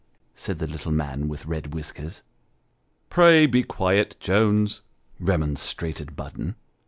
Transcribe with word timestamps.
"said 0.33 0.57
the 0.57 0.65
little 0.65 0.91
man 0.91 1.27
with 1.27 1.45
red 1.45 1.75
whiskers." 1.75 2.23
Pray 3.11 3.45
be 3.45 3.61
quiet, 3.61 4.15
Jones," 4.19 4.81
remonstrated 5.19 6.15
Budden. 6.15 6.55